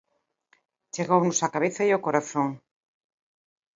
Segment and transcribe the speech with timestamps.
[0.93, 2.49] Chegounos á cabeza e ao corazón.